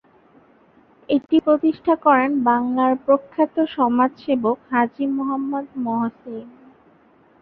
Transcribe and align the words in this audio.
এটি 1.09 1.37
প্রতিষ্ঠা 1.39 1.95
করেন 2.05 2.31
বাংলার 2.43 2.93
প্রখ্যাত 3.05 3.55
সমাজসেবক 3.75 4.57
হাজী 4.69 5.05
মুহাম্মদ 5.15 5.65
মহসিন। 5.77 6.45